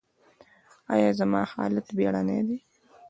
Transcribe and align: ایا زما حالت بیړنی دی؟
ایا 0.93 1.09
زما 1.19 1.41
حالت 1.51 1.87
بیړنی 1.97 2.39
دی؟ 2.47 2.57